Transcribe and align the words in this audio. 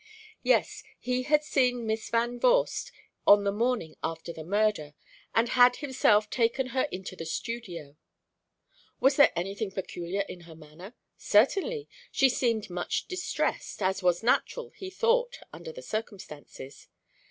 Yes, 0.41 0.81
he 0.97 1.21
had 1.29 1.43
seen 1.43 1.85
Miss 1.85 2.09
Van 2.09 2.39
Vorst 2.39 2.91
on 3.27 3.43
the 3.43 3.51
morning 3.51 3.95
after 4.03 4.33
the 4.33 4.43
murder, 4.43 4.95
and 5.35 5.49
had 5.49 5.75
himself 5.75 6.27
taken 6.27 6.69
her 6.73 6.87
into 6.91 7.15
the 7.15 7.27
studio. 7.27 7.97
Was 8.99 9.15
there 9.15 9.31
anything 9.35 9.69
peculiar 9.69 10.21
in 10.21 10.41
her 10.49 10.55
manner? 10.55 10.95
Certainly; 11.17 11.87
she 12.11 12.29
seemed 12.29 12.67
much 12.67 13.07
distressed, 13.07 13.83
as 13.83 14.01
was 14.01 14.23
natural, 14.23 14.71
he 14.71 14.89
thought, 14.89 15.37
under 15.53 15.71
the 15.71 15.83
circumstances. 15.83 16.87